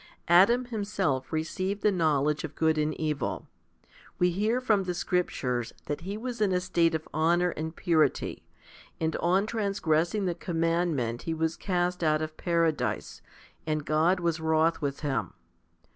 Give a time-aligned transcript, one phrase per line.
[0.27, 3.47] Adam himself received the knowledge of good and evil.
[4.17, 8.41] We hear from the scriptures that he was in a state of honour and purity,
[8.99, 13.21] and on trans gressing the commandment he was cast out of paradise,
[13.67, 15.33] and God was wroth with him.